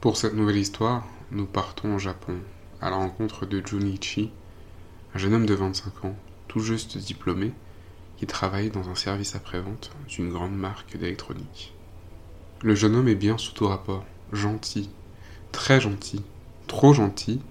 [0.00, 2.38] Pour cette nouvelle histoire, nous partons au Japon,
[2.80, 4.30] à la rencontre de Junichi,
[5.14, 6.16] un jeune homme de 25 ans,
[6.48, 7.52] tout juste diplômé,
[8.16, 11.74] qui travaille dans un service après-vente d'une grande marque d'électronique.
[12.62, 14.88] Le jeune homme est bien sous tout rapport, gentil,
[15.52, 16.22] très gentil,
[16.66, 17.42] trop gentil,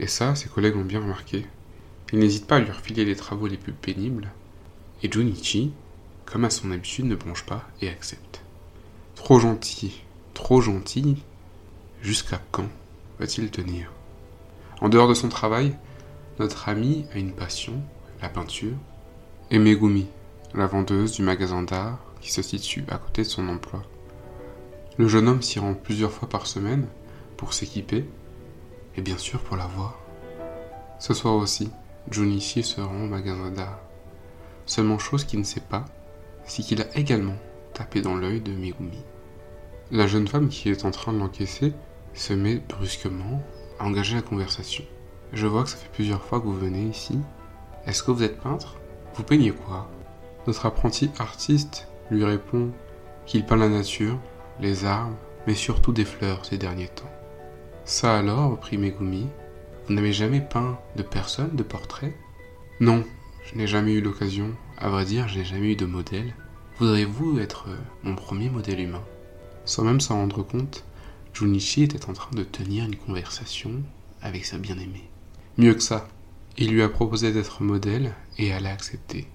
[0.00, 1.46] et ça, ses collègues ont bien remarqué.
[2.12, 4.32] Il n'hésite pas à lui refiler les travaux les plus pénibles,
[5.04, 5.70] et Junichi,
[6.24, 8.42] comme à son habitude, ne bronche pas et accepte.
[9.14, 10.02] Trop gentil,
[10.34, 11.22] trop gentil,
[12.04, 12.68] jusqu'à quand
[13.18, 13.90] va-t-il tenir?
[14.82, 15.74] En dehors de son travail,
[16.38, 17.80] notre ami a une passion,
[18.20, 18.76] la peinture,
[19.50, 20.06] et Megumi,
[20.52, 23.82] la vendeuse du magasin d'art qui se situe à côté de son emploi.
[24.98, 26.86] Le jeune homme s'y rend plusieurs fois par semaine
[27.38, 28.04] pour s'équiper
[28.96, 29.98] et bien sûr pour la voir.
[30.98, 31.70] Ce soir aussi,
[32.10, 33.80] Junichi se rend au magasin d'art.
[34.66, 35.86] Seulement chose qu'il ne sait pas,
[36.44, 37.36] c'est qu'il a également
[37.72, 39.02] tapé dans l'œil de Megumi.
[39.90, 41.72] La jeune femme qui est en train de l'encaisser
[42.14, 43.42] se met brusquement
[43.78, 44.84] à engager la conversation.
[45.32, 47.18] Je vois que ça fait plusieurs fois que vous venez ici.
[47.86, 48.76] Est-ce que vous êtes peintre?
[49.14, 49.90] Vous peignez quoi?
[50.46, 52.70] Notre apprenti artiste lui répond
[53.26, 54.18] qu'il peint la nature,
[54.60, 57.10] les arbres, mais surtout des fleurs ces derniers temps.
[57.84, 59.26] Ça alors, reprit Megumi,
[59.86, 62.14] vous n'avez jamais peint de personne, de portrait?
[62.80, 63.04] Non,
[63.44, 64.50] je n'ai jamais eu l'occasion.
[64.78, 66.34] À vrai dire, je n'ai jamais eu de modèle.
[66.78, 67.68] Voudriez-vous être
[68.02, 69.02] mon premier modèle humain?
[69.64, 70.84] Sans même s'en rendre compte,
[71.34, 73.82] Junichi était en train de tenir une conversation
[74.22, 75.08] avec sa bien-aimée.
[75.58, 76.08] Mieux que ça,
[76.56, 79.26] il lui a proposé d'être modèle et elle a accepté.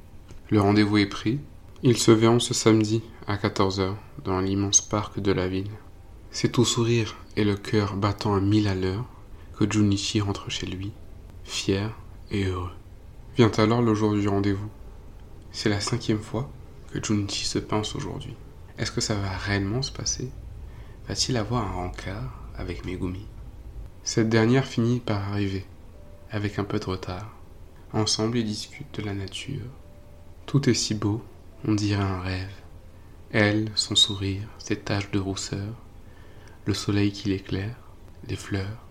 [0.49, 1.39] Le rendez-vous est pris.
[1.83, 5.71] Ils se verront ce samedi à 14h dans l'immense parc de la ville.
[6.31, 9.05] C'est tout sourire et le cœur battant à mille à l'heure
[9.57, 10.93] que Junichi rentre chez lui,
[11.43, 11.93] fier
[12.31, 12.71] et heureux.
[13.35, 14.69] Vient alors le jour du rendez-vous.
[15.51, 16.49] C'est la cinquième fois
[16.91, 18.35] que Junichi se pince aujourd'hui.
[18.77, 20.31] Est-ce que ça va réellement se passer?
[21.09, 23.25] Va-t-il avoir un rencard avec Megumi?
[24.03, 25.65] Cette dernière finit par arriver,
[26.29, 27.35] avec un peu de retard.
[27.93, 29.65] Ensemble, ils discutent de la nature.
[30.45, 31.23] Tout est si beau,
[31.67, 32.53] on dirait un rêve.
[33.31, 35.73] Elle, son sourire, ses taches de rousseur,
[36.65, 37.75] le soleil qui l'éclaire,
[38.27, 38.85] les fleurs.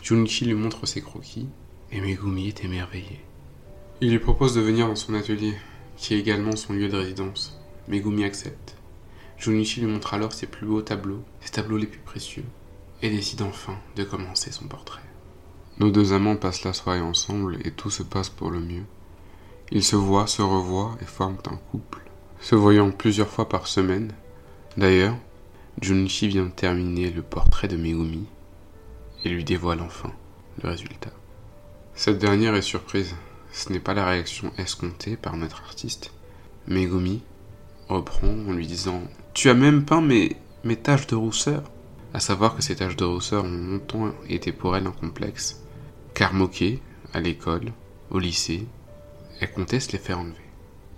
[0.00, 1.48] Junichi lui montre ses croquis,
[1.90, 3.24] et Megumi est émerveillé.
[4.00, 5.56] Il lui propose de venir dans son atelier,
[5.96, 7.58] qui est également son lieu de résidence.
[7.88, 8.76] Megumi accepte.
[9.38, 12.44] Junichi lui montre alors ses plus beaux tableaux, ses tableaux les plus précieux,
[13.02, 15.02] et décide enfin de commencer son portrait.
[15.78, 18.84] Nos deux amants passent la soirée ensemble et tout se passe pour le mieux.
[19.70, 22.02] Ils se voient, se revoient et forment un couple,
[22.40, 24.12] se voyant plusieurs fois par semaine.
[24.76, 25.16] D'ailleurs,
[25.82, 28.26] Junichi vient terminer le portrait de Megumi
[29.24, 30.12] et lui dévoile enfin
[30.62, 31.10] le résultat.
[31.94, 33.14] Cette dernière est surprise.
[33.52, 36.12] Ce n'est pas la réaction escomptée par notre artiste.
[36.68, 37.22] Megumi
[37.88, 39.02] reprend en lui disant
[39.34, 41.62] Tu as même peint mes, mes taches de rousseur
[42.14, 45.62] À savoir que ces taches de rousseur ont longtemps été pour elle un complexe,
[46.14, 46.80] car moquée,
[47.12, 47.72] à l'école,
[48.10, 48.66] au lycée,
[49.40, 50.34] elle comptait se les faire enlever.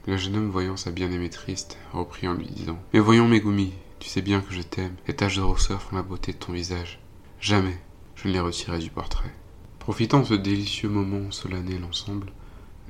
[0.07, 4.09] Le jeune homme, voyant sa bien-aimée triste, reprit en lui disant Mais voyons, Megumi, tu
[4.09, 4.95] sais bien que je t'aime.
[5.07, 6.99] Les taches de rousseur font la beauté de ton visage.
[7.41, 7.79] Jamais
[8.15, 9.33] je ne les retirerai du portrait.
[9.79, 12.33] Profitant de ce délicieux moment solennel ensemble,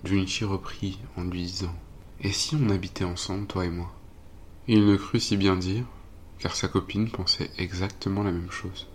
[0.05, 1.75] Junichi reprit en lui disant
[2.21, 3.95] Et si on habitait ensemble, toi et moi?
[4.67, 5.85] Il ne crut si bien dire,
[6.41, 8.89] car sa copine pensait exactement la même chose.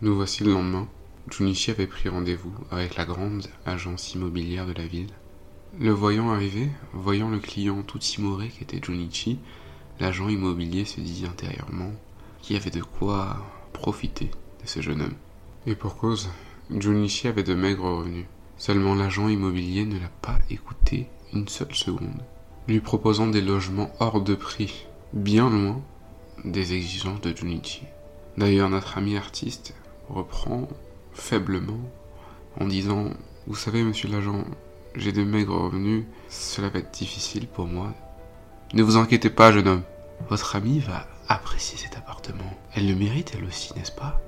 [0.00, 0.88] Nous voici le lendemain.
[1.28, 5.10] Junichi avait pris rendez-vous avec la grande agence immobilière de la ville.
[5.80, 9.40] Le voyant arriver, voyant le client tout timoré qu'était Junichi,
[9.98, 11.92] l'agent immobilier se dit intérieurement
[12.42, 13.38] qu'il avait de quoi
[13.72, 14.30] profiter
[14.62, 15.16] de ce jeune homme?
[15.66, 16.30] Et pour cause,
[16.70, 18.26] Junichi avait de maigres revenus.
[18.56, 22.22] Seulement l'agent immobilier ne l'a pas écouté une seule seconde,
[22.68, 25.80] lui proposant des logements hors de prix, bien loin
[26.44, 27.84] des exigences de Junichi.
[28.36, 29.74] D'ailleurs, notre ami artiste
[30.08, 30.68] reprend
[31.12, 31.80] faiblement
[32.58, 33.10] en disant
[33.46, 34.44] Vous savez, monsieur l'agent,
[34.94, 37.94] j'ai de maigres revenus, cela va être difficile pour moi.
[38.74, 39.82] Ne vous inquiétez pas, jeune homme.
[40.28, 42.58] Votre amie va apprécier cet appartement.
[42.74, 44.20] Elle le mérite, elle aussi, n'est-ce pas?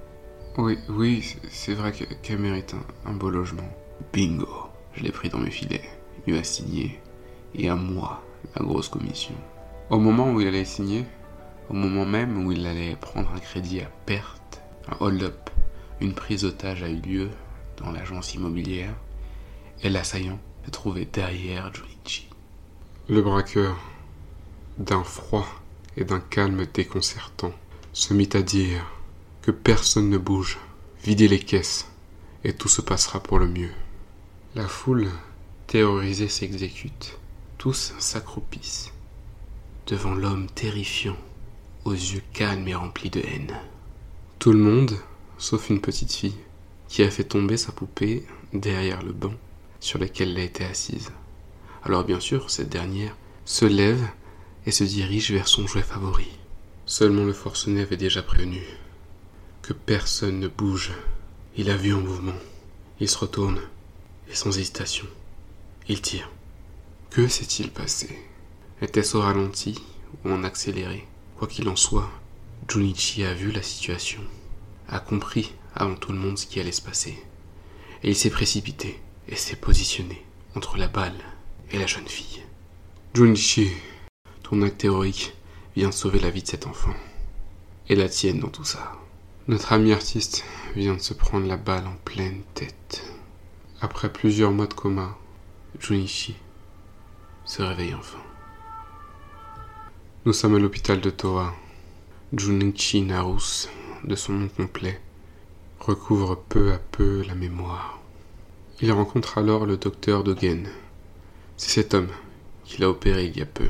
[0.57, 2.75] Oui, oui, c'est vrai qu'elle mérite
[3.07, 3.69] un, beau logement.
[4.13, 4.49] Bingo
[4.95, 5.83] Je l'ai pris dans mes filets.
[6.27, 7.01] Il lui a signé.
[7.55, 8.23] Et à moi,
[8.57, 9.35] la grosse commission.
[9.91, 11.05] Au moment où il allait signer,
[11.71, 15.51] au moment même où il allait prendre un crédit à perte, un hold-up,
[16.01, 17.31] une prise d'otage a eu lieu
[17.79, 18.95] dans l'agence immobilière,
[19.83, 22.29] et l'assaillant se trouvait derrière Junichi.
[23.09, 23.77] Le braqueur,
[24.79, 25.47] d'un froid
[25.97, 27.53] et d'un calme déconcertant,
[27.93, 28.85] se mit à dire
[29.43, 30.59] que personne ne bouge,
[31.03, 31.89] videz les caisses,
[32.45, 33.73] et tout se passera pour le mieux.
[34.55, 35.09] La foule,
[35.67, 37.19] terrorisée, s'exécute.
[37.65, 38.93] Tous s'accroupissent
[39.87, 41.17] devant l'homme terrifiant,
[41.87, 43.59] aux yeux calmes et remplis de haine.
[44.39, 44.99] Tout le monde,
[45.39, 46.37] sauf une petite fille,
[46.89, 49.33] qui a fait tomber sa poupée derrière le banc
[49.81, 51.11] sur lequel elle était assise.
[51.85, 53.17] Alors bien sûr, cette dernière
[53.47, 54.07] se lève
[54.67, 56.29] et se dirige vers son jouet favori.
[56.85, 58.61] Seulement le forcené avait déjà prévenu
[59.63, 60.93] que personne ne bouge.
[61.57, 62.37] Il a vu en mouvement.
[63.01, 63.63] Il se retourne
[64.29, 65.07] et sans hésitation,
[65.89, 66.29] il tire.
[67.15, 68.09] Que s'est-il passé?
[68.83, 69.81] Était-ce au ralenti
[70.25, 71.07] ou en accéléré?
[71.39, 72.11] Quoi qu'il en soit,
[72.69, 74.21] Junichi a vu la situation,
[74.89, 77.17] a compris avant tout le monde ce qui allait se passer,
[78.03, 80.25] et il s'est précipité et s'est positionné
[80.57, 81.15] entre la balle
[81.71, 82.43] et la jeune fille.
[83.15, 83.71] Junichi,
[84.43, 85.37] ton acte héroïque
[85.77, 86.95] vient sauver la vie de cet enfant,
[87.89, 88.93] et la tienne dans tout ça.
[89.47, 90.45] Notre ami artiste
[90.75, 93.05] vient de se prendre la balle en pleine tête.
[93.81, 95.17] Après plusieurs mois de coma,
[95.79, 96.35] Junichi
[97.45, 98.19] se réveille enfin.
[100.25, 101.55] Nous sommes à l'hôpital de Toa.
[102.33, 103.69] Junichi Narus,
[104.03, 105.01] de son nom complet,
[105.79, 108.01] recouvre peu à peu la mémoire.
[108.81, 110.69] Il rencontre alors le docteur Dogen.
[111.57, 112.09] C'est cet homme
[112.65, 113.69] qu'il a opéré il y a peu.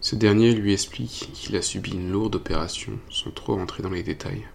[0.00, 4.02] Ce dernier lui explique qu'il a subi une lourde opération sans trop rentrer dans les
[4.02, 4.46] détails.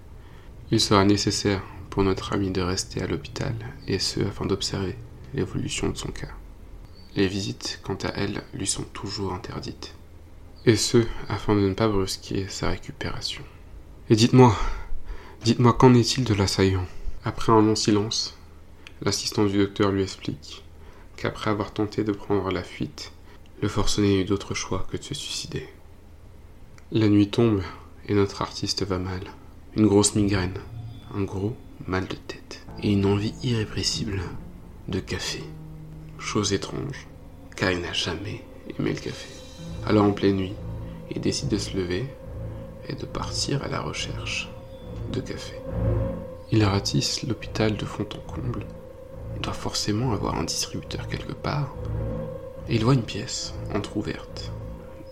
[0.72, 1.62] Il sera nécessaire
[1.92, 3.54] pour notre ami de rester à l'hôpital,
[3.88, 4.98] et ce afin d'observer
[5.36, 6.34] l'évolution de son cas.
[7.16, 9.96] Les visites, quant à elles, lui sont toujours interdites.
[10.66, 13.44] Et ce, afin de ne pas brusquer sa récupération.
[14.10, 14.54] Et dites-moi,
[15.44, 16.86] dites-moi qu'en est-il de l'assaillant?
[17.24, 18.38] Après un long silence,
[19.02, 20.64] l'assistant du docteur lui explique
[21.16, 23.14] qu'après avoir tenté de prendre la fuite,
[23.62, 25.70] le forcené n'a eu d'autre choix que de se suicider.
[26.92, 27.62] La nuit tombe
[28.08, 29.22] et notre artiste va mal.
[29.78, 30.60] Une grosse migraine,
[31.16, 31.56] un gros
[31.88, 34.22] mal de tête et une envie irrépressible
[34.90, 35.44] de café.
[36.18, 37.08] Chose étrange,
[37.56, 38.44] car il n'a jamais
[38.78, 39.30] aimé le café.
[39.86, 40.56] Alors en pleine nuit,
[41.12, 42.06] il décide de se lever
[42.88, 44.50] et de partir à la recherche
[45.12, 45.56] de café.
[46.52, 48.66] Il ratisse l'hôpital de fond en comble.
[49.36, 51.76] Il doit forcément avoir un distributeur quelque part.
[52.68, 54.52] Et il voit une pièce entr'ouverte.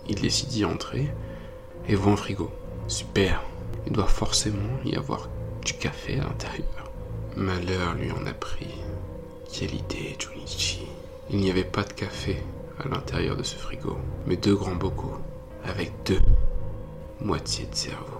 [0.08, 1.12] Il décide d'y entrer
[1.88, 2.50] et voit un frigo.
[2.88, 3.42] Super.
[3.86, 5.28] Il doit forcément y avoir
[5.64, 6.90] du café à l'intérieur.
[7.36, 8.74] Malheur lui en a pris.
[9.56, 10.84] Quelle idée, Junichi.
[11.30, 12.38] Il n'y avait pas de café
[12.80, 13.96] à l'intérieur de ce frigo,
[14.26, 15.16] mais deux grands bocaux,
[15.64, 16.18] avec deux
[17.20, 18.18] moitiés de cerveau.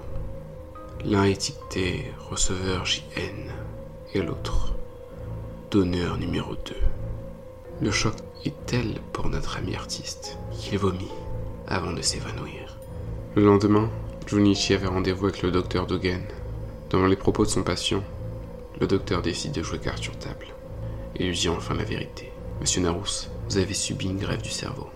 [1.05, 3.51] L'un étiqueté receveur JN
[4.15, 4.75] et l'autre
[5.73, 6.77] donneur numéro 2.
[7.81, 8.15] Le choc
[8.45, 11.11] est tel pour notre ami artiste qu'il vomit
[11.67, 12.79] avant de s'évanouir.
[13.35, 13.91] Le lendemain,
[14.29, 16.23] Junichi avait rendez-vous avec le docteur Dogen
[16.91, 18.05] dans les propos de son patient,
[18.81, 20.47] le docteur décide de jouer carte sur table
[21.17, 22.33] et enfin la vérité.
[22.61, 24.89] Monsieur Narous, vous avez subi une grève du cerveau.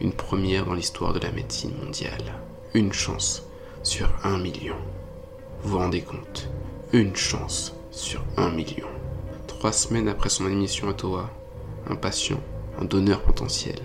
[0.00, 2.34] Une première dans l'histoire de la médecine mondiale.
[2.74, 3.44] Une chance
[3.82, 4.76] sur un million.
[5.62, 6.48] Vous vous rendez compte?
[6.92, 8.86] Une chance sur un million.
[9.46, 11.30] Trois semaines après son admission à Toa,
[11.88, 12.40] un patient,
[12.80, 13.78] un donneur potentiel,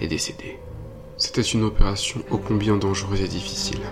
[0.00, 0.58] est décédé.
[1.16, 3.82] C'était une opération ô combien dangereuse et difficile.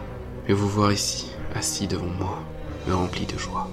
[0.48, 2.38] Mais vous voir ici, assis devant moi,
[2.88, 3.68] me remplit de joie.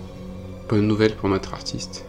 [0.69, 2.05] Bonne nouvelle pour notre artiste,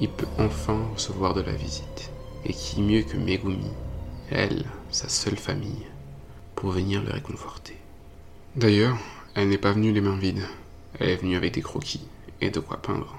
[0.00, 2.10] il peut enfin recevoir de la visite.
[2.44, 3.70] Et qui mieux que Megumi,
[4.30, 5.86] elle, sa seule famille,
[6.54, 7.76] pour venir le réconforter.
[8.56, 8.96] D'ailleurs,
[9.34, 10.46] elle n'est pas venue les mains vides.
[10.98, 12.06] Elle est venue avec des croquis
[12.40, 13.16] et de quoi peindre.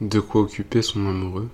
[0.00, 1.48] De quoi occuper son amoureux,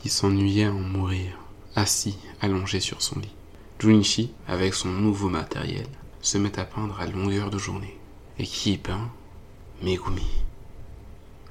[0.00, 1.38] qui s'ennuyait à en mourir,
[1.74, 3.34] assis, allongé sur son lit.
[3.78, 5.86] Junichi, avec son nouveau matériel,
[6.20, 7.98] se met à peindre à longueur de journée.
[8.38, 9.10] Et qui peint?
[9.82, 10.26] Megumi.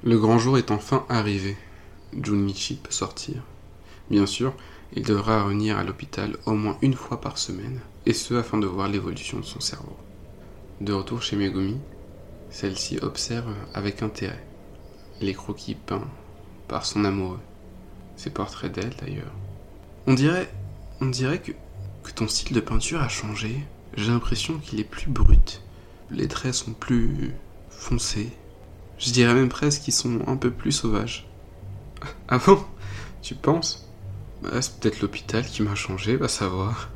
[0.02, 1.56] Le grand jour est enfin arrivé.
[2.22, 3.42] Junichi peut sortir.
[4.10, 4.54] Bien sûr,
[4.94, 8.66] il devra revenir à l'hôpital au moins une fois par semaine, et ce afin de
[8.66, 9.96] voir l'évolution de son cerveau.
[10.80, 11.78] De retour chez Megumi,
[12.50, 14.44] celle-ci observe avec intérêt
[15.20, 16.08] les croquis peints
[16.68, 17.40] par son amoureux.
[18.16, 19.32] Ses portraits d'elle d'ailleurs.
[20.06, 20.50] On dirait,
[21.00, 21.52] on dirait que,
[22.02, 23.64] que ton style de peinture a changé.
[23.94, 25.62] J'ai l'impression qu'il est plus brut.
[26.10, 27.34] Les traits sont plus
[27.70, 28.30] foncés,
[28.98, 31.28] je dirais même presque qu'ils sont un peu plus sauvages.
[32.28, 32.64] Ah bon?
[33.22, 33.88] Tu penses?
[34.42, 36.90] Bah, C'est peut-être l'hôpital qui m'a changé, va savoir.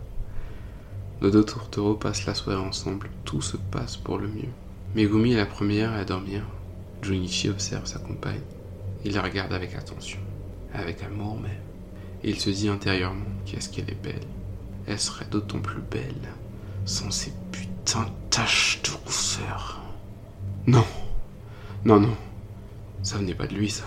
[1.20, 4.48] Nos deux tourtereaux passent la soirée ensemble, tout se passe pour le mieux.
[4.94, 6.42] Megumi est la première à dormir.
[7.02, 8.40] Junichi observe sa compagne.
[9.04, 10.18] Il la regarde avec attention,
[10.74, 11.52] avec amour même.
[12.22, 14.26] Et il se dit intérieurement qu'est-ce qu'elle est belle.
[14.86, 16.14] Elle serait d'autant plus belle
[16.84, 19.80] sans ces putains de taches de rousseur.
[20.66, 20.84] Non
[21.84, 22.14] non, non.
[23.02, 23.84] Ça venait pas de lui, ça.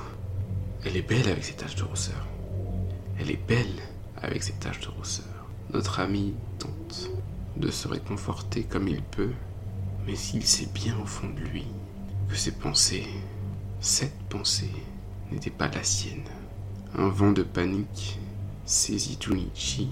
[0.86, 2.28] Elle est belle avec ses taches de rousseur.
[3.18, 3.82] Elle est belle
[4.22, 5.26] avec ses taches de rousseur.
[5.72, 7.10] Notre ami tente
[7.56, 9.32] de se réconforter comme il peut,
[10.06, 11.66] mais s'il sait bien au fond de lui
[12.28, 13.08] que ses pensées
[13.80, 14.72] Cette pensée
[15.32, 16.28] n'était pas la sienne.
[16.98, 18.20] Un vent de panique
[18.66, 19.90] saisit Junichi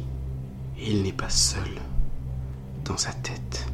[0.77, 1.79] et il n'est pas seul.
[2.83, 3.65] Dans sa tête,